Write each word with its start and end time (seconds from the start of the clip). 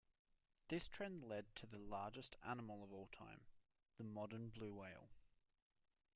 This 0.69 0.87
trend 0.87 1.25
led 1.25 1.55
to 1.57 1.67
the 1.67 1.77
largest 1.77 2.35
animal 2.43 2.83
of 2.83 2.91
all 2.91 3.07
time, 3.11 3.41
the 3.99 4.03
modern 4.03 4.49
blue 4.49 4.73
whale. 4.73 5.11